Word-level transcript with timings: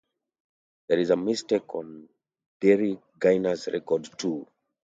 There's 0.87 1.11
a 1.11 1.15
mistake 1.15 1.75
on 1.75 2.09
Derrick 2.59 3.01
Gainer's 3.19 3.67
record 3.67 4.09
too. 4.17 4.47